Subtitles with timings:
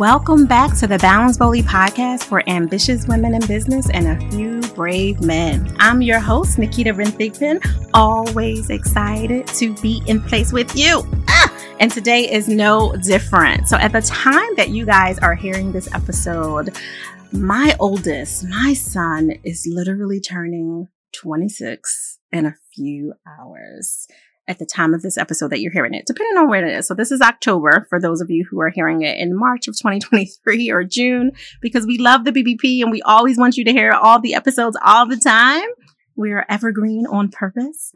[0.00, 4.62] Welcome back to the Balance Boldly podcast for ambitious women in business and a few
[4.74, 5.76] brave men.
[5.78, 7.60] I'm your host, Naketa Ren Thigpen,
[7.92, 11.02] always excited to be in place with you.
[11.28, 11.54] Ah!
[11.80, 13.68] And today is no different.
[13.68, 16.74] So, at the time that you guys are hearing this episode,
[17.30, 24.08] my oldest, my son, is literally turning 26 in a few hours
[24.48, 26.86] at the time of this episode that you're hearing it, depending on when it is.
[26.86, 29.76] So this is October for those of you who are hearing it in March of
[29.76, 33.92] 2023 or June, because we love the BBP and we always want you to hear
[33.92, 35.68] all the episodes all the time.
[36.16, 37.92] We are evergreen on purpose.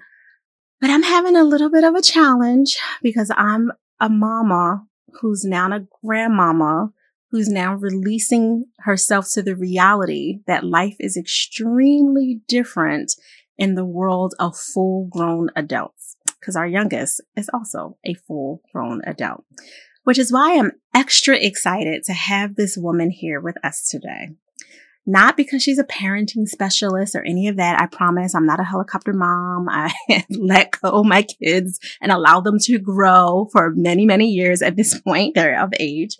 [0.81, 4.85] But I'm having a little bit of a challenge because I'm a mama
[5.21, 6.91] who's now a grandmama
[7.31, 13.13] who's now releasing herself to the reality that life is extremely different
[13.59, 19.01] in the world of full grown adults because our youngest is also a full grown
[19.07, 19.45] adult,
[20.05, 24.31] which is why I'm extra excited to have this woman here with us today.
[25.07, 27.81] Not because she's a parenting specialist or any of that.
[27.81, 29.69] I promise I'm not a helicopter mom.
[29.71, 29.93] I
[30.31, 34.99] let go my kids and allow them to grow for many, many years at this
[35.01, 35.35] point.
[35.35, 36.17] They're of age.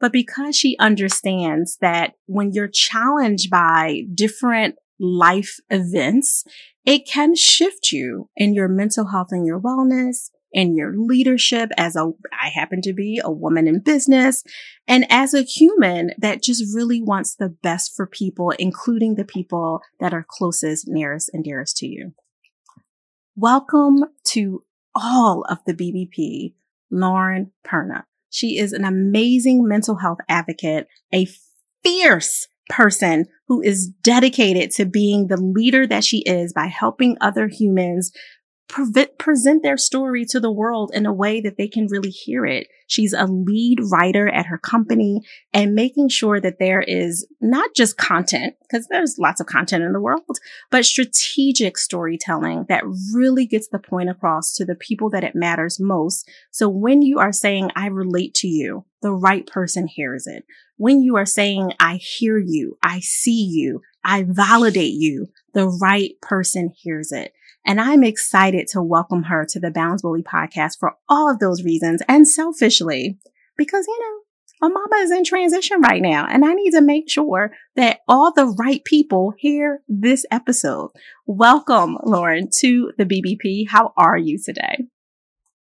[0.00, 6.44] But because she understands that when you're challenged by different life events,
[6.84, 11.96] it can shift you in your mental health and your wellness and your leadership as
[11.96, 14.42] a, I happen to be a woman in business
[14.86, 19.80] and as a human that just really wants the best for people, including the people
[20.00, 22.12] that are closest, nearest and dearest to you.
[23.36, 26.54] Welcome to all of the BBP,
[26.90, 28.04] Lauren Perna.
[28.28, 31.26] She is an amazing mental health advocate, a
[31.82, 37.48] fierce person who is dedicated to being the leader that she is by helping other
[37.48, 38.10] humans
[38.66, 42.46] pre- present their story to the world in a way that they can really hear
[42.46, 42.66] it.
[42.86, 45.20] She's a lead writer at her company
[45.52, 49.92] and making sure that there is not just content, because there's lots of content in
[49.92, 50.38] the world,
[50.70, 55.78] but strategic storytelling that really gets the point across to the people that it matters
[55.78, 56.26] most.
[56.50, 60.44] So when you are saying, I relate to you, the right person hears it.
[60.82, 66.20] When you are saying, I hear you, I see you, I validate you, the right
[66.20, 67.32] person hears it.
[67.64, 71.62] And I'm excited to welcome her to the Balance Boldly podcast for all of those
[71.62, 73.16] reasons and selfishly
[73.56, 77.08] because, you know, my mama is in transition right now and I need to make
[77.08, 80.90] sure that all the right people hear this episode.
[81.26, 83.68] Welcome, Lauren, to the BBP.
[83.68, 84.88] How are you today?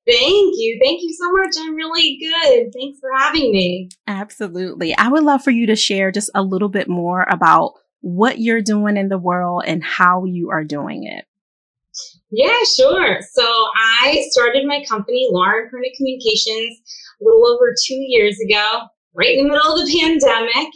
[0.08, 0.80] Thank you.
[0.84, 1.56] Thank you so much.
[1.60, 2.72] I'm really good.
[2.74, 3.90] Thanks for having me.
[4.08, 4.96] Absolutely.
[4.98, 8.62] I would love for you to share just a little bit more about what you're
[8.62, 11.26] doing in the world and how you are doing it.
[12.32, 13.20] Yeah, sure.
[13.34, 16.80] So I started my company, Lauren Perna Communications,
[17.22, 20.74] a little over two years ago, right in the middle of the pandemic.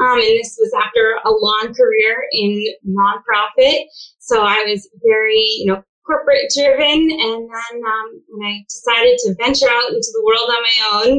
[0.00, 3.86] Um, and this was after a long career in nonprofit.
[4.20, 7.10] So I was very, you know, corporate driven.
[7.10, 11.12] And then um, when I decided to venture out into the world on my own,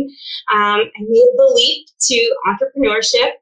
[0.51, 3.33] um, I made the leap to entrepreneurship.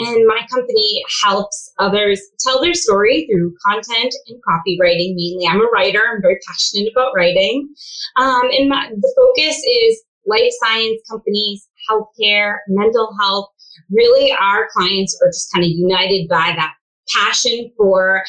[0.00, 5.46] And my company helps others tell their story through content and copywriting mainly.
[5.48, 7.68] I'm a writer, I'm very passionate about writing.
[8.16, 13.48] Um, and my, the focus is life science companies, healthcare, mental health.
[13.90, 16.74] Really, our clients are just kind of united by that
[17.14, 18.22] passion for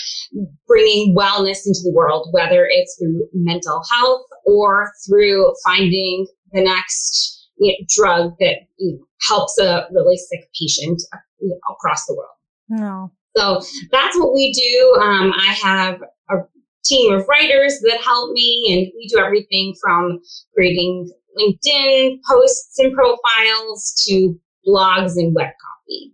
[0.68, 7.50] bringing wellness into the world, whether it's through mental health or through finding the next
[7.58, 11.02] you know, drug that you know, helps a really sick patient
[11.40, 12.30] you know, across the world.
[12.70, 13.12] No.
[13.36, 15.02] So that's what we do.
[15.02, 16.36] Um, I have a
[16.84, 20.20] team of writers that help me, and we do everything from
[20.54, 26.14] creating LinkedIn posts and profiles to blogs and web copy.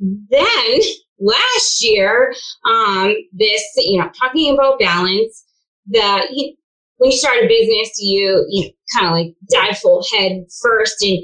[0.00, 0.80] Then
[1.20, 2.34] last year,
[2.68, 5.44] um, this, you know, talking about balance,
[5.88, 6.54] that you,
[6.98, 11.18] when you start a business, you, you kind of like dive full head first and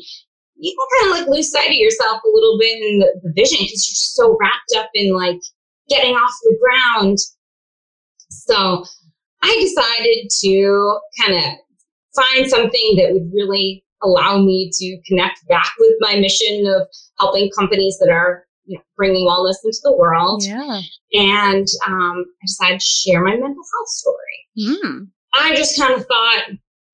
[0.58, 3.58] you kind of like lose sight of yourself a little bit in the, the vision
[3.60, 5.40] because you're so wrapped up in like
[5.88, 7.18] getting off the ground.
[8.30, 8.84] So
[9.42, 11.52] I decided to kind of
[12.14, 16.88] find something that would really allow me to connect back with my mission of
[17.18, 20.44] helping companies that are you know, bringing wellness into the world.
[20.44, 20.80] Yeah.
[21.12, 24.46] And um, I decided to share my mental health story.
[24.58, 25.08] Mm.
[25.34, 26.44] I just kind of thought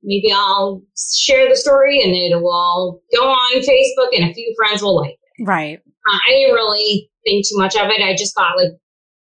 [0.02, 0.82] maybe I'll
[1.16, 5.12] share the story and it will go on Facebook and a few friends will like
[5.12, 5.44] it.
[5.46, 5.78] Right.
[5.78, 8.02] Uh, I didn't really think too much of it.
[8.02, 8.72] I just thought like,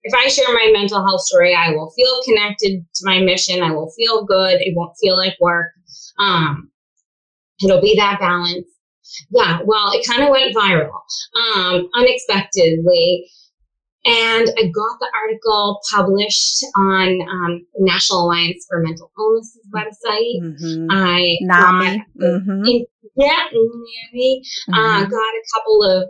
[0.02, 3.62] if I share my mental health story, I will feel connected to my mission.
[3.62, 4.56] I will feel good.
[4.60, 5.66] It won't feel like work.
[6.18, 6.70] Um,
[7.62, 8.66] it'll be that balance.
[9.30, 11.00] Yeah, well, it kind of went viral
[11.56, 13.28] um, unexpectedly.
[14.02, 20.40] And I got the article published on um, National Alliance for Mental Illness's website.
[20.42, 20.86] Mm-hmm.
[20.90, 22.04] I NAMI.
[22.18, 22.64] Mm-hmm.
[22.64, 22.86] In,
[23.16, 24.42] yeah, NAMI.
[24.72, 24.74] Uh, mm-hmm.
[24.74, 26.08] Uh, got a couple of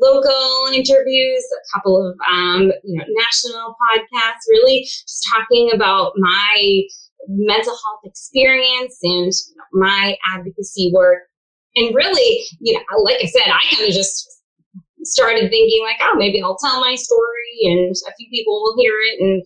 [0.00, 4.48] local interviews, a couple of um, you know national podcasts.
[4.50, 6.82] Really, just talking about my
[7.28, 11.29] mental health experience and you know, my advocacy work.
[11.76, 14.28] And really, you know, like I said, I kind of just
[15.04, 18.92] started thinking like, oh, maybe I'll tell my story and a few people will hear
[19.04, 19.44] it and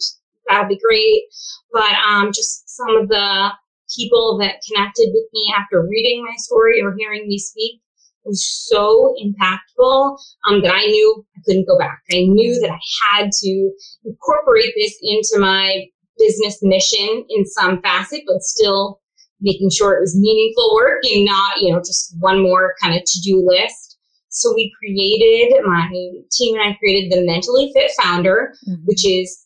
[0.49, 1.25] that'll be great.
[1.73, 3.50] But um, just some of the
[3.97, 7.81] people that connected with me after reading my story or hearing me speak
[8.25, 10.19] was so impactful
[10.49, 12.03] um, that I knew I couldn't go back.
[12.11, 12.81] I knew that I
[13.12, 13.71] had to
[14.05, 15.85] incorporate this into my
[16.19, 19.00] business mission in some facet, but still
[19.41, 23.03] making sure it was meaningful work and not, you know, just one more kind of
[23.05, 23.99] to-do list.
[24.29, 25.89] So we created, my
[26.33, 28.83] team and I created the Mentally Fit Founder, mm-hmm.
[28.85, 29.45] which is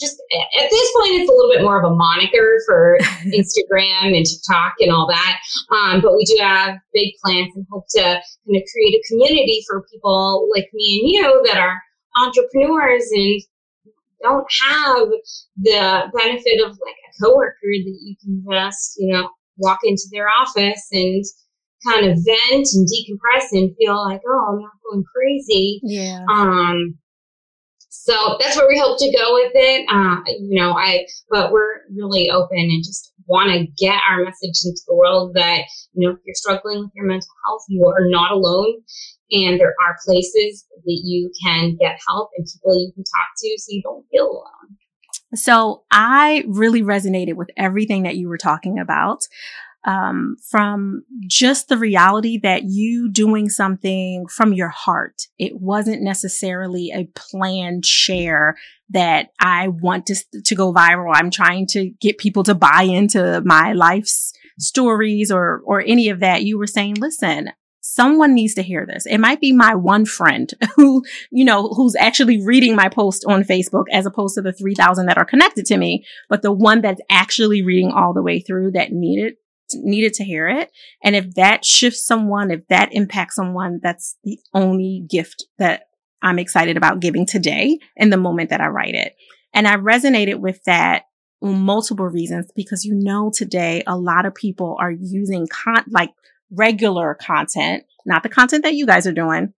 [0.00, 4.24] just at this point, it's a little bit more of a moniker for Instagram and
[4.24, 5.40] TikTok and all that.
[5.72, 9.64] Um, but we do have big plans and hope to kind of create a community
[9.68, 11.82] for people like me and you that are
[12.16, 13.42] entrepreneurs and
[14.22, 15.08] don't have
[15.56, 20.28] the benefit of like a coworker that you can just, you know, walk into their
[20.28, 21.24] office and
[21.86, 25.80] kind of vent and decompress and feel like, oh, I'm not going crazy.
[25.82, 26.24] Yeah.
[26.30, 26.98] Um,
[28.08, 29.86] so that's where we hope to go with it.
[29.90, 34.64] Uh, you know, I, but we're really open and just want to get our message
[34.64, 38.08] into the world that, you know, if you're struggling with your mental health, you are
[38.08, 38.80] not alone.
[39.30, 43.56] And there are places that you can get help and people you can talk to
[43.58, 44.78] so you don't feel alone.
[45.34, 49.20] So I really resonated with everything that you were talking about.
[49.84, 55.22] Um, from just the reality that you doing something from your heart.
[55.38, 58.56] It wasn't necessarily a planned share
[58.90, 61.12] that I want to, to go viral.
[61.14, 66.20] I'm trying to get people to buy into my life's stories or, or any of
[66.20, 66.42] that.
[66.42, 69.06] You were saying, listen, someone needs to hear this.
[69.06, 73.44] It might be my one friend who, you know, who's actually reading my post on
[73.44, 77.00] Facebook as opposed to the 3000 that are connected to me, but the one that's
[77.10, 79.34] actually reading all the way through that needed
[79.74, 80.70] needed to hear it.
[81.02, 85.88] And if that shifts someone, if that impacts someone, that's the only gift that
[86.22, 89.14] I'm excited about giving today in the moment that I write it.
[89.52, 91.04] And I resonated with that
[91.40, 96.10] multiple reasons because you know today a lot of people are using con like
[96.50, 99.52] regular content, not the content that you guys are doing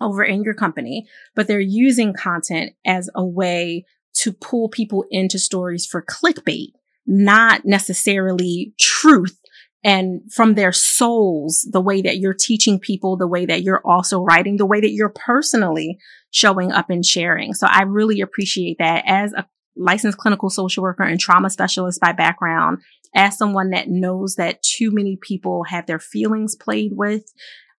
[0.00, 3.84] over in your company, but they're using content as a way
[4.14, 6.72] to pull people into stories for clickbait,
[7.06, 9.38] not necessarily truth
[9.84, 14.20] and from their souls, the way that you're teaching people, the way that you're also
[14.20, 15.98] writing, the way that you're personally
[16.30, 17.52] showing up and sharing.
[17.52, 19.46] So I really appreciate that as a
[19.76, 22.78] licensed clinical social worker and trauma specialist by background
[23.14, 27.24] as someone that knows that too many people have their feelings played with,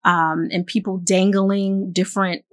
[0.04, 2.44] um, and people dangling different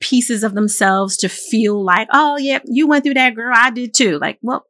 [0.00, 3.52] pieces of themselves to feel like, oh, yeah, you went through that, girl.
[3.54, 4.18] I did too.
[4.18, 4.64] Like, well,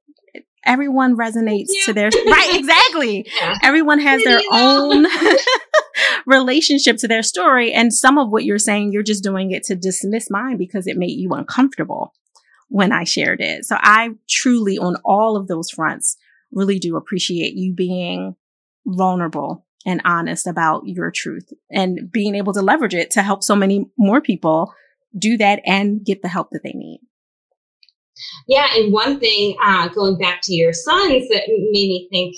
[0.69, 1.85] everyone resonates yeah.
[1.87, 3.27] to their, right, exactly.
[3.41, 3.55] Yeah.
[3.63, 5.07] Everyone has their own
[6.27, 7.73] relationship to their story.
[7.73, 10.97] And some of what you're saying, you're just doing it to dismiss mine because it
[10.97, 12.13] made you uncomfortable
[12.69, 13.65] when I shared it.
[13.65, 16.17] So I truly, on all of those fronts,
[16.53, 18.37] really do appreciate you being
[18.87, 23.57] vulnerable and honest about your truth and being able to leverage it to help so
[23.57, 24.75] many more people
[25.17, 27.01] do that and get the help that they need.
[28.47, 32.37] Yeah, and one thing uh, going back to your sons that made me think,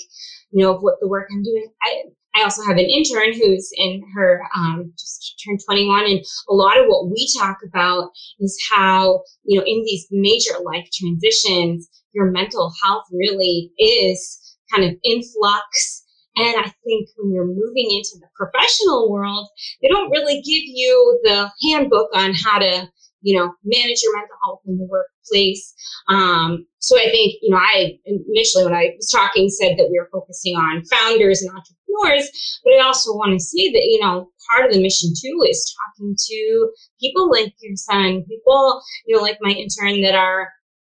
[0.51, 1.67] you know, of what the work I'm doing.
[1.81, 6.53] I I also have an intern who's in her um, just turned 21, and a
[6.53, 11.89] lot of what we talk about is how you know in these major life transitions,
[12.13, 16.03] your mental health really is kind of in flux.
[16.37, 19.49] And I think when you're moving into the professional world,
[19.81, 22.89] they don't really give you the handbook on how to,
[23.21, 25.73] you know, manage your mental health in the workplace.
[26.09, 29.99] Um, so I think, you know, I initially when I was talking said that we
[29.99, 32.29] were focusing on founders and entrepreneurs,
[32.63, 35.75] but I also want to say that, you know, part of the mission too is
[35.77, 40.49] talking to people like your son, people, you know, like my intern that are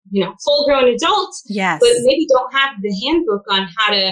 [0.10, 1.80] you know, full grown adults, yes.
[1.80, 4.12] but maybe don't have the handbook on how to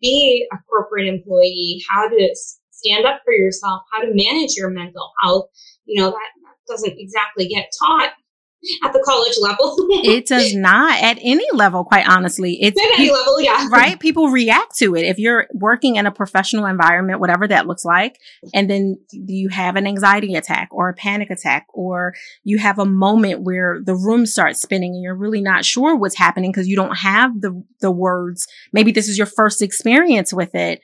[0.00, 2.36] be a corporate employee, how to
[2.70, 5.48] stand up for yourself, how to manage your mental health.
[5.84, 8.12] You know, that, that doesn't exactly get taught
[8.84, 9.76] at the college level.
[10.04, 12.58] it does not at any level, quite honestly.
[12.60, 13.68] It's at any level, yeah.
[13.70, 13.98] Right?
[13.98, 15.04] People react to it.
[15.04, 18.18] If you're working in a professional environment, whatever that looks like,
[18.52, 22.84] and then you have an anxiety attack or a panic attack, or you have a
[22.84, 26.76] moment where the room starts spinning and you're really not sure what's happening because you
[26.76, 28.46] don't have the, the words.
[28.72, 30.80] Maybe this is your first experience with it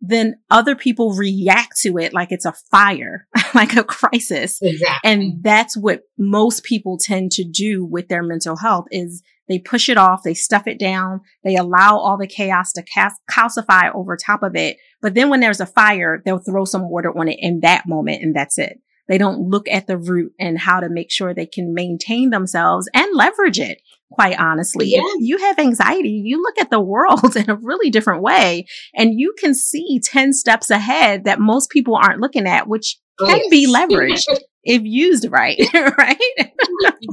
[0.00, 4.58] then other people react to it like it's a fire, like a crisis.
[4.62, 5.10] Exactly.
[5.10, 9.88] And that's what most people tend to do with their mental health is they push
[9.88, 12.84] it off, they stuff it down, they allow all the chaos to
[13.30, 14.76] calcify over top of it.
[15.00, 18.22] But then when there's a fire, they'll throw some water on it in that moment
[18.22, 18.80] and that's it.
[19.08, 22.88] They don't look at the root and how to make sure they can maintain themselves
[22.94, 24.86] and leverage it quite honestly.
[24.88, 25.00] Yeah.
[25.02, 29.18] If you have anxiety, you look at the world in a really different way and
[29.18, 33.66] you can see 10 steps ahead that most people aren't looking at, which can be
[33.66, 34.26] leveraged
[34.62, 36.16] if used right, right?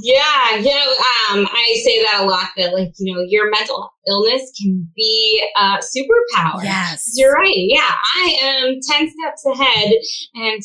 [0.01, 0.85] yeah, yeah.
[1.31, 5.43] Um, I say that a lot that like, you know, your mental illness can be
[5.57, 6.63] a superpower.
[6.63, 7.13] Yes.
[7.15, 7.53] You're right.
[7.55, 7.91] Yeah.
[8.15, 9.93] I am 10 steps ahead
[10.35, 10.61] and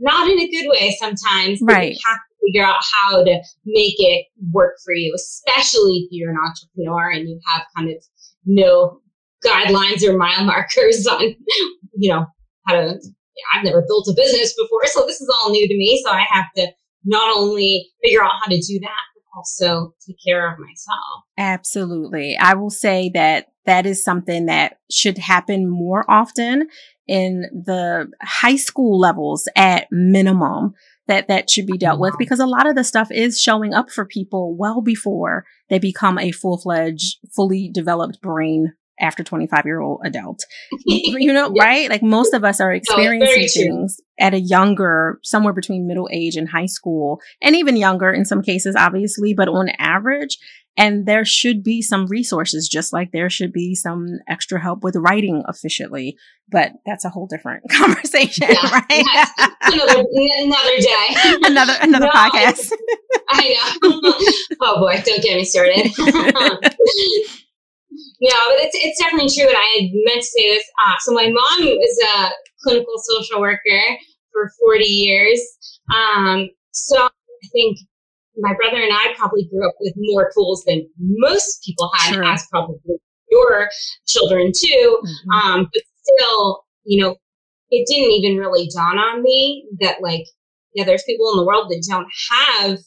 [0.00, 1.60] not in a good way sometimes.
[1.62, 1.92] Right.
[1.92, 6.30] You have to figure out how to make it work for you, especially if you're
[6.30, 8.02] an entrepreneur and you have kind of
[8.44, 9.00] no
[9.44, 11.34] guidelines or mile markers on,
[11.96, 12.26] you know,
[12.66, 13.00] how to.
[13.54, 16.02] I've never built a business before, so this is all new to me.
[16.04, 16.66] So I have to
[17.04, 21.24] not only figure out how to do that, but also take care of myself.
[21.38, 22.36] Absolutely.
[22.36, 26.68] I will say that that is something that should happen more often
[27.10, 30.72] in the high school levels at minimum
[31.08, 33.90] that that should be dealt with because a lot of the stuff is showing up
[33.90, 40.00] for people well before they become a full-fledged, fully developed brain after 25 year old
[40.04, 40.44] adult.
[40.86, 41.64] you know, yeah.
[41.64, 41.90] right?
[41.90, 46.36] Like most of us are experiencing no, things at a younger, somewhere between middle age
[46.36, 50.38] and high school, and even younger in some cases, obviously, but on average,
[50.76, 54.96] and there should be some resources, just like there should be some extra help with
[54.96, 56.16] writing efficiently.
[56.48, 59.04] But that's a whole different conversation, yeah, right?
[59.62, 60.04] another,
[60.38, 61.06] another day.
[61.46, 62.72] another another no, podcast.
[63.28, 64.12] I know.
[64.62, 65.90] oh boy, don't get me started.
[68.20, 69.48] No, but it's, it's definitely true.
[69.48, 70.64] And I had meant to say this.
[70.84, 72.30] Uh, so my mom was a
[72.62, 73.80] clinical social worker
[74.32, 75.40] for 40 years.
[75.90, 77.78] Um, so I think
[78.40, 82.24] my brother and I probably grew up with more tools than most people had, sure.
[82.24, 82.76] as probably
[83.30, 83.68] your
[84.06, 85.02] children too.
[85.04, 85.30] Mm-hmm.
[85.30, 87.16] Um, but still, you know,
[87.70, 90.24] it didn't even really dawn on me that like,
[90.74, 92.78] yeah, there's people in the world that don't have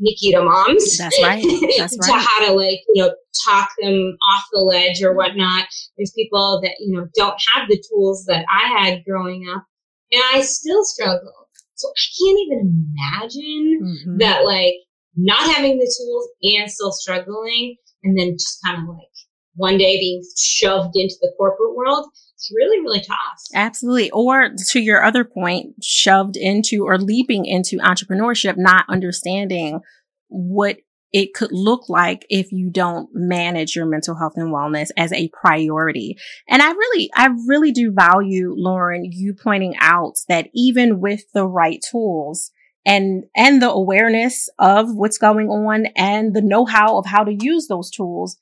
[0.00, 0.98] Naketa moms.
[0.98, 1.42] That's right.
[1.78, 2.06] That's right.
[2.06, 5.66] to how to like, you know, talk them off the ledge or whatnot.
[5.96, 9.64] There's people that, you know, don't have the tools that I had growing up.
[10.12, 11.32] And I still struggle.
[11.74, 14.18] So I can't even imagine mm-hmm.
[14.18, 14.74] that like
[15.16, 19.08] not having the tools and still struggling and then just kind of like
[19.54, 24.80] one day being shoved into the corporate world it's really really tough absolutely or to
[24.80, 29.80] your other point shoved into or leaping into entrepreneurship not understanding
[30.28, 30.76] what
[31.12, 35.30] it could look like if you don't manage your mental health and wellness as a
[35.40, 36.16] priority.
[36.48, 41.46] And I really, I really do value, Lauren, you pointing out that even with the
[41.46, 42.50] right tools,
[42.86, 47.66] and, and the awareness of what's going on and the know-how of how to use
[47.66, 48.38] those tools,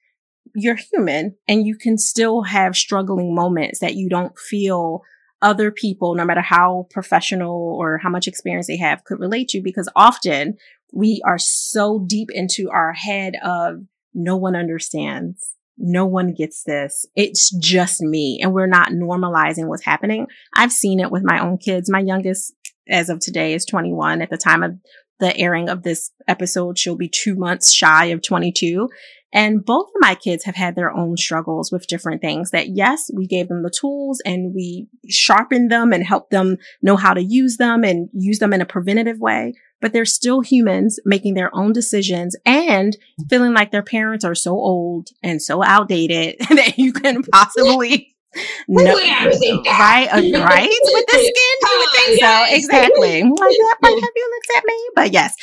[0.55, 5.03] you're human and you can still have struggling moments that you don't feel
[5.43, 9.61] other people, no matter how professional or how much experience they have, could relate to
[9.63, 10.57] because often
[10.93, 13.83] we are so deep into our head of
[14.15, 15.55] no one understands.
[15.77, 17.05] No one gets this.
[17.17, 18.39] It's just me.
[18.41, 20.29] And we're not normalizing what's happening.
[20.55, 21.91] I've seen it with my own kids.
[21.91, 22.55] My youngest
[22.88, 24.23] as of today is 21.
[24.23, 24.79] At the time of
[25.21, 28.88] the airing of this episode, she'll be two months shy of 22.
[29.35, 33.11] And both of my kids have had their own struggles with different things that yes,
[33.12, 37.23] we gave them the tools and we sharpened them and helped them know how to
[37.23, 39.55] use them and use them in a preventative way.
[39.81, 42.97] But they're still humans making their own decisions and
[43.29, 48.13] feeling like their parents are so old and so outdated that you can possibly
[48.69, 51.57] no, right, uh, right with the skin.
[51.62, 53.23] You would think so, exactly.
[53.45, 55.35] Like that have you looked at me, but yes.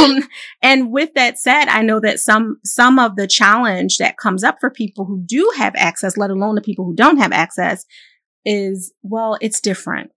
[0.00, 0.28] Um,
[0.62, 4.58] and with that said, I know that some some of the challenge that comes up
[4.60, 7.84] for people who do have access, let alone the people who don't have access,
[8.44, 10.10] is well, it's different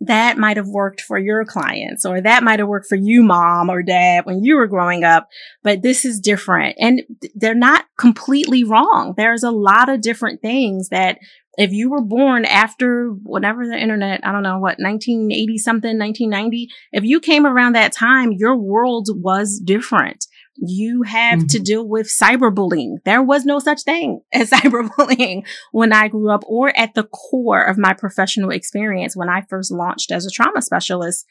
[0.00, 3.68] that might have worked for your clients or that might have worked for you, mom
[3.68, 5.28] or dad, when you were growing up,
[5.62, 6.74] but this is different.
[6.80, 7.02] And
[7.34, 9.14] they're not completely wrong.
[9.16, 11.18] There's a lot of different things that
[11.60, 16.68] if you were born after whatever the internet, I don't know what, 1980 something, 1990,
[16.92, 20.24] if you came around that time, your world was different.
[20.56, 21.46] You have mm-hmm.
[21.48, 23.04] to deal with cyberbullying.
[23.04, 27.62] There was no such thing as cyberbullying when I grew up or at the core
[27.62, 31.26] of my professional experience when I first launched as a trauma specialist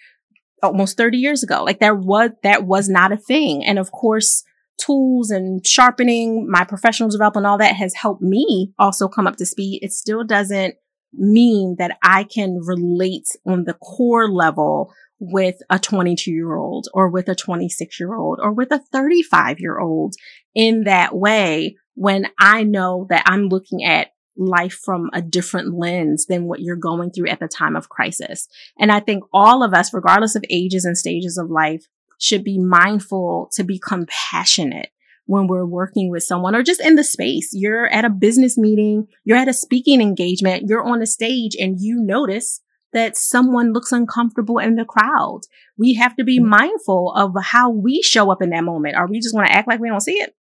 [0.62, 1.64] almost 30 years ago.
[1.64, 3.66] Like there was, that was not a thing.
[3.66, 4.44] And of course,
[4.80, 9.46] tools and sharpening my professional development, all that has helped me also come up to
[9.46, 9.80] speed.
[9.82, 10.76] It still doesn't
[11.14, 17.10] mean that I can relate on the core level with a 22 year old or
[17.10, 20.16] with a 26 year old or with a 35 year old
[20.56, 26.26] in that way when I know that I'm looking at life from a different lens
[26.28, 28.48] than what you're going through at the time of crisis.
[28.80, 31.86] And I think all of us, regardless of ages and stages of life,
[32.20, 34.90] should be mindful to be compassionate
[35.26, 37.52] when we're working with someone or just in the space.
[37.54, 41.80] You're at a business meeting, you're at a speaking engagement, you're on a stage and
[41.80, 42.62] you notice
[42.94, 45.42] that someone looks uncomfortable in the crowd.
[45.78, 46.50] We have to be mm-hmm.
[46.50, 48.96] mindful of how we show up in that moment.
[48.96, 50.36] Are we just going to act like we don't see it?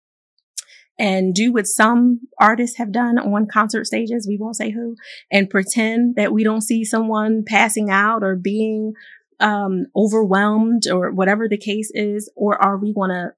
[0.99, 4.97] And do what some artists have done on concert stages, we won't say who,
[5.31, 8.95] and pretend that we don't see someone passing out or being
[9.41, 12.31] um, overwhelmed or whatever the case is?
[12.37, 13.33] Or are we going to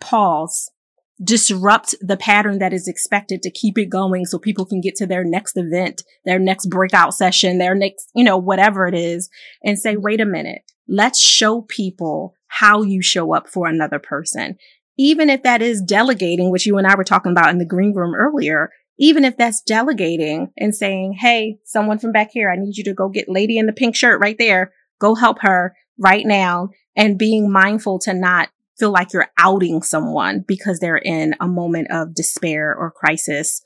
[0.00, 0.70] pause
[1.22, 5.06] disrupt the pattern that is expected to keep it going so people can get to
[5.06, 9.28] their next event, their next breakout session, their next, you know, whatever it is
[9.62, 14.56] and say, wait a minute, let's show people how you show up for another person.
[14.98, 17.94] Even if that is delegating, which you and I were talking about in the green
[17.94, 22.76] room earlier, even if that's delegating and saying, Hey, someone from back here, I need
[22.76, 24.72] you to go get lady in the pink shirt right there.
[25.02, 30.44] Go help her right now and being mindful to not feel like you're outing someone
[30.46, 33.60] because they're in a moment of despair or crisis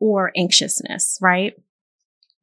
[0.00, 1.54] or anxiousness, right?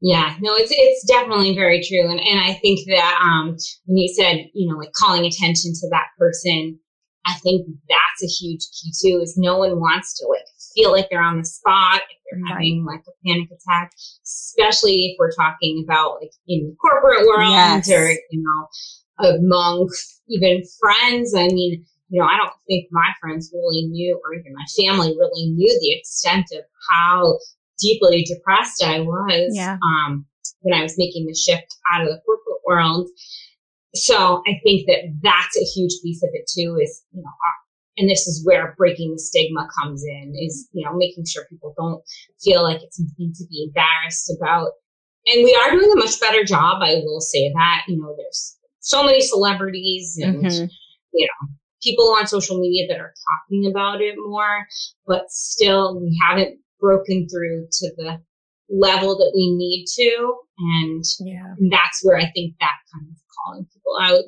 [0.01, 4.07] Yeah, no, it's it's definitely very true, and and I think that um, when you
[4.15, 6.79] said you know like calling attention to that person,
[7.27, 9.19] I think that's a huge key too.
[9.21, 12.53] Is no one wants to like feel like they're on the spot if they're right.
[12.53, 13.91] having like a panic attack,
[14.23, 17.91] especially if we're talking about like in the corporate world yes.
[17.91, 18.67] or you know
[19.19, 19.89] among
[20.27, 21.33] even friends.
[21.35, 25.15] I mean, you know, I don't think my friends really knew, or even my family
[25.17, 27.37] really knew the extent of how
[27.79, 29.77] deeply depressed I was yeah.
[29.83, 30.25] um,
[30.61, 33.07] when I was making the shift out of the corporate world.
[33.95, 36.77] So I think that that's a huge piece of it too.
[36.81, 37.29] Is you know,
[37.99, 40.33] and this is where breaking the stigma comes in.
[40.39, 42.01] Is you know, making sure people don't
[42.41, 44.71] feel like it's something to be embarrassed about.
[45.27, 46.81] And we are doing a much better job.
[46.81, 47.83] I will say that.
[47.87, 50.65] You know, there's so many celebrities and mm-hmm.
[51.13, 51.49] you know
[51.83, 54.65] people on social media that are talking about it more,
[55.05, 58.21] but still we haven't broken through to the
[58.69, 60.35] level that we need to.
[60.57, 61.55] And, yeah.
[61.71, 64.23] that's where I think that kind of calling people out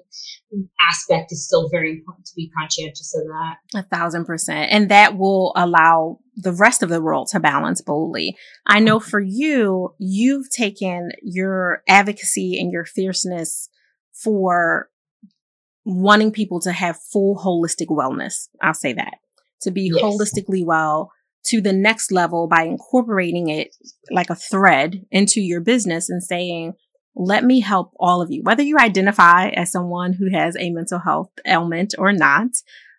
[0.82, 3.80] aspect is still very important to be conscientious of that.
[3.80, 4.72] A thousand percent.
[4.72, 8.38] And that will allow the rest of the world to balance boldly.
[8.66, 9.10] I know mm-hmm.
[9.10, 13.70] for you, you've taken your advocacy and your fierceness
[14.14, 14.90] for
[15.84, 18.48] wanting people to have full holistic wellness.
[18.62, 19.16] I'll say that
[19.62, 20.04] to be yes.
[20.04, 21.12] holistically well
[21.46, 23.76] to the next level by incorporating it
[24.12, 26.74] like a thread into your business and saying,
[27.16, 31.00] let me help all of you, whether you identify as someone who has a mental
[31.00, 32.52] health ailment or not.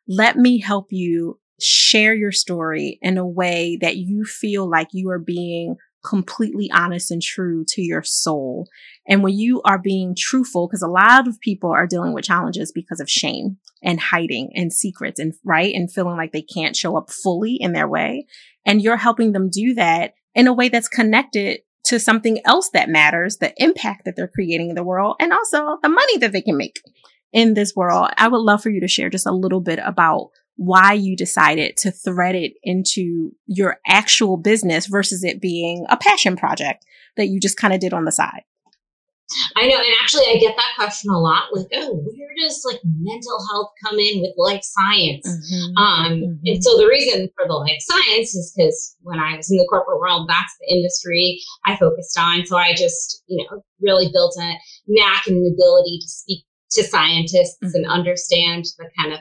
[0.06, 5.08] Let me help you share your story in a way that you feel like you
[5.10, 8.66] are being completely honest and true to your soul.
[9.06, 12.72] And when you are being truthful, because a lot of people are dealing with challenges
[12.72, 16.96] because of shame and hiding and secrets and right and feeling like they can't show
[16.96, 18.26] up fully in their way.
[18.64, 22.88] And you're helping them do that in a way that's connected to something else that
[22.88, 26.42] matters, the impact that they're creating in the world and also the money that they
[26.42, 26.80] can make
[27.32, 28.10] in this world.
[28.16, 31.76] I would love for you to share just a little bit about why you decided
[31.78, 36.84] to thread it into your actual business versus it being a passion project
[37.16, 38.42] that you just kind of did on the side.
[39.56, 41.44] I know, and actually, I get that question a lot.
[41.52, 45.26] Like, oh, where does like mental health come in with life science?
[45.26, 45.76] Mm-hmm.
[45.76, 46.46] Um, mm-hmm.
[46.46, 49.66] And so the reason for the life science is because when I was in the
[49.68, 52.46] corporate world, that's the industry I focused on.
[52.46, 54.54] So I just, you know, really built a
[54.86, 57.74] knack and an ability to speak to scientists mm-hmm.
[57.74, 59.20] and understand the kind of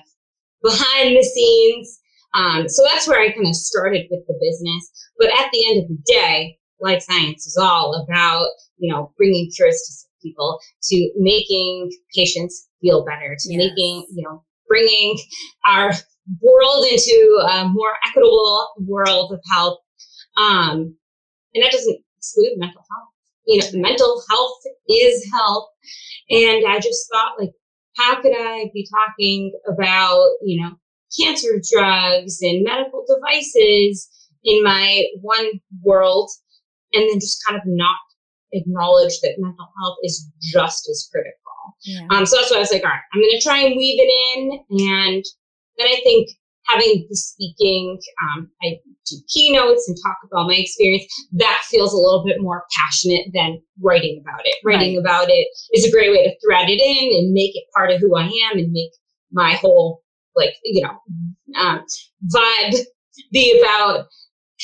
[0.63, 2.00] behind the scenes.
[2.34, 4.91] Um, so that's where I kind of started with the business.
[5.19, 9.50] But at the end of the day, life science is all about, you know, bringing
[9.56, 13.58] cures to people, to making patients feel better, to yes.
[13.58, 15.17] making, you know, bringing
[15.65, 15.91] our
[16.41, 19.80] world into a more equitable world of health.
[20.38, 20.96] Um,
[21.54, 23.10] and that doesn't exclude mental health.
[23.48, 25.70] You know, mental health is health.
[26.30, 27.52] And I just thought like,
[27.98, 30.72] how could I be talking about, you know,
[31.20, 34.10] cancer drugs and medical devices
[34.44, 36.30] in my one world
[36.93, 37.97] and then just kind of not
[38.54, 41.38] acknowledge that mental health is just as critical.
[41.84, 42.06] Yeah.
[42.10, 43.99] Um, so that's why I was like, all right, I'm going to try and weave
[43.99, 44.51] it in.
[44.88, 45.23] And
[45.77, 46.30] then I think
[46.67, 48.77] having the speaking, um, I
[49.10, 51.06] do keynotes and talk about my experience.
[51.34, 54.56] That feels a little bit more passionate than writing about it.
[54.63, 55.01] Writing right.
[55.01, 57.99] about it is a great way to thread it in and make it part of
[57.99, 58.91] who I am and make
[59.32, 60.04] my whole,
[60.36, 61.84] like, you know, um,
[62.34, 62.75] vibe
[63.32, 64.08] be about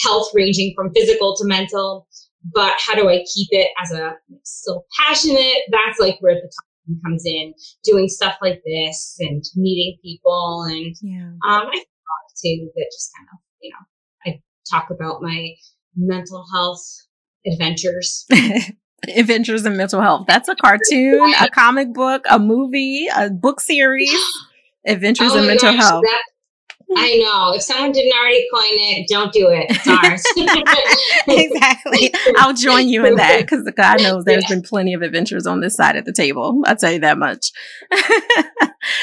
[0.03, 2.07] health ranging from physical to mental.
[2.53, 5.57] But how do I keep it as a still passionate?
[5.71, 10.65] That's like where the time comes in, doing stuff like this and meeting people.
[10.69, 11.29] And yeah.
[11.47, 15.53] um, I talk too that just kind of, you know, I talk about my
[15.95, 16.85] mental health
[17.45, 18.25] adventures.
[19.15, 20.25] adventures in mental health.
[20.27, 24.13] That's a cartoon, a comic book, a movie, a book series.
[24.85, 26.03] Adventures oh in mental gosh, health.
[26.05, 26.23] That,
[26.95, 27.53] I know.
[27.53, 29.65] If someone didn't already coin it, don't do it.
[29.69, 30.23] It's ours.
[31.27, 32.13] exactly.
[32.37, 34.55] I'll join you in that because God knows there's yeah.
[34.55, 36.61] been plenty of adventures on this side of the table.
[36.65, 37.51] I'll tell you that much.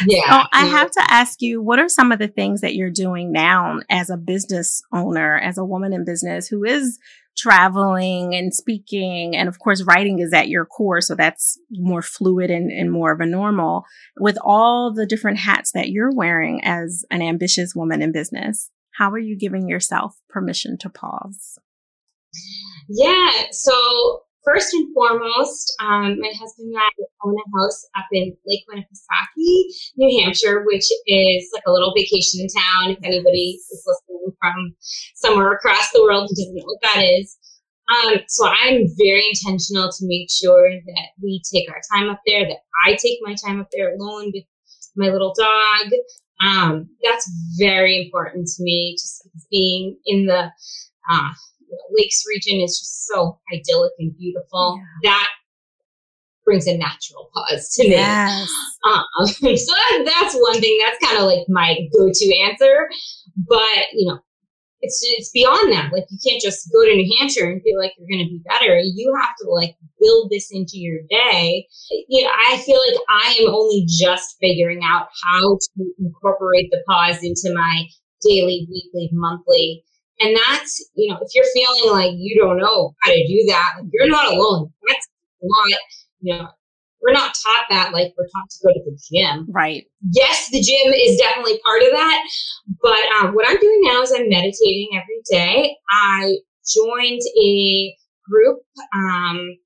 [0.06, 0.42] yeah.
[0.42, 3.32] So I have to ask you, what are some of the things that you're doing
[3.32, 6.98] now as a business owner, as a woman in business who is
[7.36, 9.36] traveling and speaking.
[9.36, 11.00] And of course, writing is at your core.
[11.00, 13.84] So that's more fluid and, and more of a normal
[14.18, 18.70] with all the different hats that you're wearing as an ambitious woman in business.
[18.92, 21.58] How are you giving yourself permission to pause?
[22.88, 23.30] Yeah.
[23.50, 26.90] So first and foremost, um, my husband and I
[27.24, 29.64] own a house up in Lake Winnipesaukee,
[29.96, 32.90] New Hampshire, which is like a little vacation town.
[32.90, 34.74] If anybody is listening from
[35.14, 37.36] somewhere across the world who doesn't know what that is.
[37.88, 42.46] Um, so I'm very intentional to make sure that we take our time up there,
[42.46, 44.44] that I take my time up there alone with
[44.96, 45.92] my little dog.
[46.44, 50.50] Um, that's very important to me, just being in the
[51.10, 51.30] uh,
[51.90, 54.80] lakes region is just so idyllic and beautiful.
[55.02, 55.10] Yeah.
[55.10, 55.28] That
[56.44, 57.94] brings a natural pause to me.
[57.94, 58.48] Yes.
[58.86, 60.78] Um, so that, that's one thing.
[60.82, 62.88] That's kind of like my go-to answer.
[63.48, 64.18] But you know,
[64.80, 65.92] it's it's beyond that.
[65.92, 68.42] Like you can't just go to New Hampshire and feel like you're going to be
[68.46, 68.78] better.
[68.78, 71.66] You have to like build this into your day.
[72.08, 76.82] You know, I feel like I am only just figuring out how to incorporate the
[76.86, 77.86] pause into my
[78.22, 79.82] daily, weekly, monthly
[80.20, 83.72] and that's, you know, if you're feeling like you don't know how to do that,
[83.78, 84.72] like you're not alone.
[84.86, 85.08] That's
[85.42, 85.78] not,
[86.20, 86.48] you know,
[87.02, 89.46] we're not taught that like we're taught to go to the gym.
[89.50, 89.84] Right.
[90.12, 92.24] Yes, the gym is definitely part of that.
[92.82, 95.76] But um, what I'm doing now is I'm meditating every day.
[95.90, 96.36] I
[96.74, 97.94] joined a
[98.28, 98.60] group
[98.94, 99.56] um,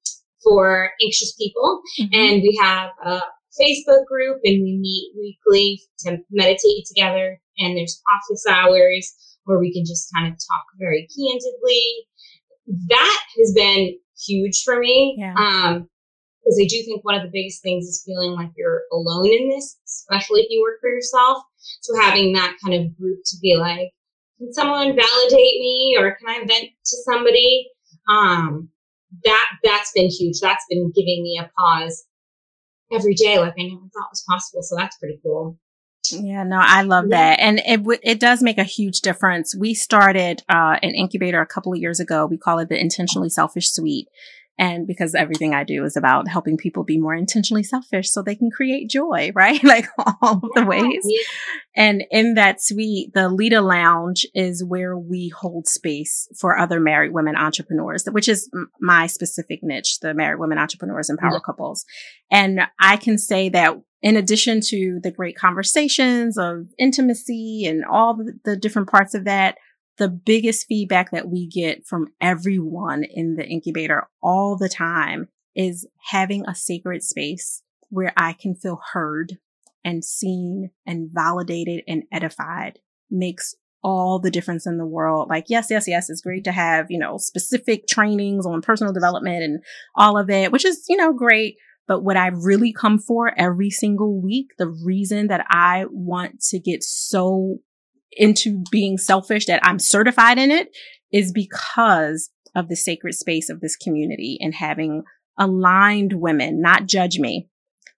[0.42, 2.12] for anxious people, mm-hmm.
[2.12, 3.20] and we have a
[3.60, 7.40] Facebook group, and we meet weekly to meditate together.
[7.58, 9.14] And there's office hours
[9.48, 11.82] where we can just kind of talk very candidly.
[12.88, 15.16] That has been huge for me.
[15.18, 15.34] Yeah.
[15.34, 15.88] Um,
[16.44, 19.48] because I do think one of the biggest things is feeling like you're alone in
[19.50, 21.42] this, especially if you work for yourself.
[21.80, 23.90] So having that kind of group to be like,
[24.38, 27.68] can someone validate me or can I vent to somebody?
[28.08, 28.68] Um,
[29.24, 30.40] that, that's been huge.
[30.40, 32.06] That's been giving me a pause
[32.92, 34.62] every day like I never thought was possible.
[34.62, 35.58] So that's pretty cool.
[36.12, 37.16] Yeah, no, I love yeah.
[37.16, 37.40] that.
[37.40, 39.54] And it, w- it does make a huge difference.
[39.56, 42.26] We started, uh, an incubator a couple of years ago.
[42.26, 44.08] We call it the intentionally selfish suite.
[44.60, 48.34] And because everything I do is about helping people be more intentionally selfish so they
[48.34, 49.62] can create joy, right?
[49.62, 51.06] like all of the ways.
[51.76, 57.12] And in that suite, the Lita Lounge is where we hold space for other married
[57.12, 61.38] women entrepreneurs, which is my specific niche, the married women entrepreneurs and power yeah.
[61.46, 61.84] couples.
[62.30, 68.18] And I can say that in addition to the great conversations of intimacy and all
[68.44, 69.56] the, different parts of that,
[69.98, 75.86] the biggest feedback that we get from everyone in the incubator all the time is
[76.10, 79.38] having a sacred space where I can feel heard
[79.84, 82.78] and seen and validated and edified
[83.10, 85.28] makes all the difference in the world.
[85.28, 89.42] Like, yes, yes, yes, it's great to have, you know, specific trainings on personal development
[89.42, 89.62] and
[89.94, 91.56] all of it, which is, you know, great.
[91.88, 96.60] But what I really come for every single week, the reason that I want to
[96.60, 97.58] get so
[98.12, 100.68] into being selfish that I'm certified in it
[101.10, 105.02] is because of the sacred space of this community and having
[105.38, 107.48] aligned women not judge me,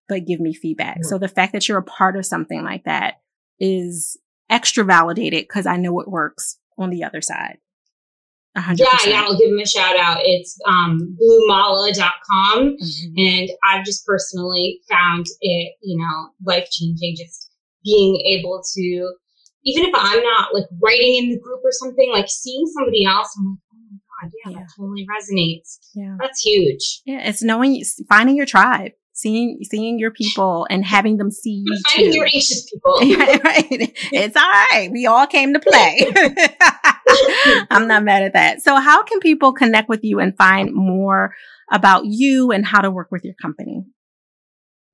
[0.09, 0.96] but give me feedback.
[0.96, 1.09] Mm-hmm.
[1.09, 3.14] So the fact that you're a part of something like that
[3.59, 4.16] is
[4.48, 7.59] extra validated because I know it works on the other side.
[8.56, 8.78] 100%.
[8.78, 10.18] Yeah, yeah, I'll give them a shout out.
[10.22, 12.76] It's um, bluemala.com.
[12.76, 13.12] Mm-hmm.
[13.16, 17.50] And I've just personally found it, you know, life changing just
[17.84, 19.14] being able to
[19.64, 23.34] even if I'm not like writing in the group or something, like seeing somebody else,
[23.38, 24.58] I'm like, oh my God, yeah, yeah.
[24.60, 25.78] that totally resonates.
[25.94, 26.16] Yeah.
[26.18, 27.02] That's huge.
[27.04, 27.28] Yeah.
[27.28, 32.12] It's knowing, finding your tribe seeing seeing your people and having them see you finding
[32.12, 32.94] your anxious people.
[33.00, 33.92] right.
[34.12, 34.88] It's all right.
[34.90, 36.00] We all came to play.
[37.70, 38.62] I'm not mad at that.
[38.62, 41.35] So how can people connect with you and find more
[41.72, 43.85] about you and how to work with your company?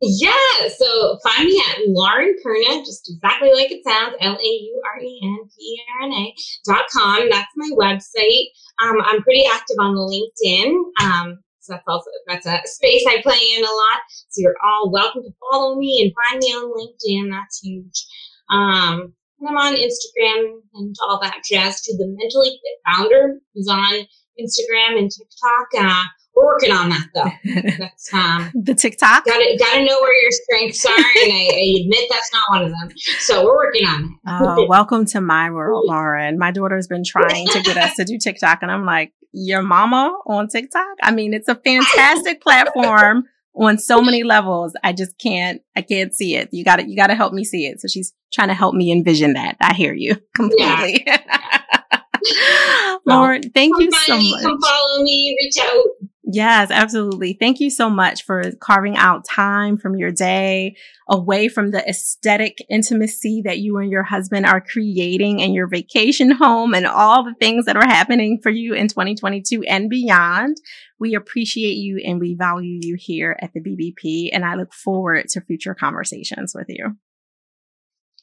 [0.03, 6.35] Yeah, so find me at Lauren Perna, just exactly like it sounds, L-A-U-R-E-N-P-E-R-N-A
[6.67, 7.31] dot com.
[7.31, 8.49] That's my website.
[8.83, 10.75] Um, I'm pretty active on LinkedIn.
[11.03, 14.01] Um, so that's also that's a space I play in a lot.
[14.29, 17.31] So you're all welcome to follow me and find me on LinkedIn.
[17.31, 18.07] That's huge.
[18.51, 21.95] Um, and I'm on Instagram and all that jazz too.
[21.99, 24.07] The Mentally Fit Founder is on
[24.41, 25.69] Instagram and TikTok.
[25.79, 26.03] Uh,
[26.35, 27.31] we're working on that though.
[27.79, 29.25] That's um, the TikTok.
[29.25, 32.43] Got to got to know where your strengths are, and I, I, admit that's not
[32.51, 32.91] one of them.
[33.21, 34.11] So we're working on it.
[34.27, 36.39] oh, welcome to my world, Lauren.
[36.39, 40.15] My daughter's been trying to get us to do TikTok, and I'm like, your mama
[40.27, 40.97] on TikTok.
[41.03, 43.25] I mean, it's a fantastic platform
[43.57, 44.75] on so many levels.
[44.85, 46.49] I just can't, I can't see it.
[46.53, 47.81] You got to, you got to help me see it.
[47.81, 49.57] So she's trying to help me envision that.
[49.61, 51.05] I hear you completely.
[51.07, 52.01] Yeah.
[53.07, 54.43] Lauren, thank you so much.
[54.43, 55.85] Come follow me, reach out.
[56.29, 57.35] Yes, absolutely.
[57.39, 60.75] Thank you so much for carving out time from your day
[61.09, 66.33] away from the aesthetic intimacy that you and your husband are creating in your vacation
[66.33, 70.57] home and all the things that are happening for you in 2022 and beyond.
[70.99, 74.31] We appreciate you and we value you here at the BBP.
[74.33, 76.97] And I look forward to future conversations with you.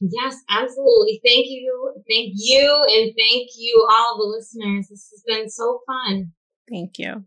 [0.02, 1.22] Yes, absolutely.
[1.26, 1.94] Thank you.
[2.10, 2.84] Thank you.
[2.90, 4.90] And thank you, all the listeners.
[4.90, 6.34] This has been so fun.
[6.70, 7.24] Thank you.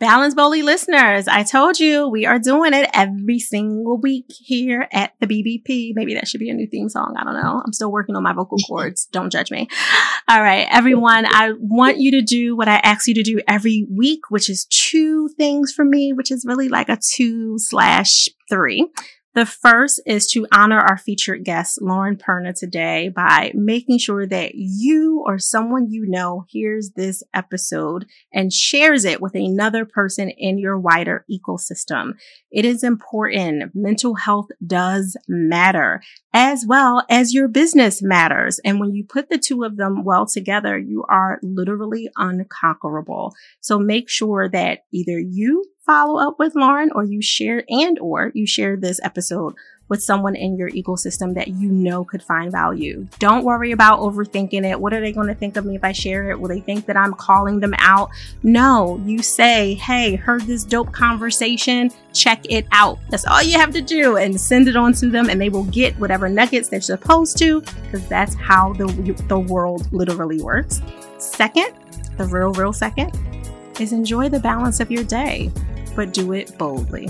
[0.00, 5.12] Balance Boldly listeners, I told you we are doing it every single week here at
[5.18, 5.92] the BBP.
[5.92, 7.16] Maybe that should be a new theme song.
[7.18, 7.60] I don't know.
[7.66, 9.06] I'm still working on my vocal cords.
[9.06, 9.66] Don't judge me.
[10.28, 11.26] All right, everyone.
[11.26, 14.66] I want you to do what I ask you to do every week, which is
[14.66, 18.88] two things for me, which is really like a two slash three.
[19.38, 24.56] The first is to honor our featured guest, Lauren Perna, today by making sure that
[24.56, 30.58] you or someone you know hears this episode and shares it with another person in
[30.58, 32.14] your wider ecosystem.
[32.50, 33.76] It is important.
[33.76, 36.02] Mental health does matter
[36.34, 38.58] as well as your business matters.
[38.64, 43.34] And when you put the two of them well together, you are literally unconquerable.
[43.60, 48.30] So make sure that either you follow up with Lauren or you share and or
[48.34, 49.54] you share this episode
[49.88, 53.08] with someone in your ecosystem that you know could find value.
[53.18, 54.78] Don't worry about overthinking it.
[54.78, 56.38] What are they going to think of me if I share it?
[56.38, 58.10] Will they think that I'm calling them out?
[58.42, 61.90] No, you say, Hey, heard this dope conversation.
[62.12, 62.98] Check it out.
[63.08, 65.64] That's all you have to do and send it on to them and they will
[65.64, 68.86] get whatever nuggets they're supposed to because that's how the,
[69.28, 70.82] the world literally works.
[71.16, 71.72] Second,
[72.18, 73.18] the real, real second
[73.80, 75.50] is enjoy the balance of your day
[75.98, 77.08] but do it boldly.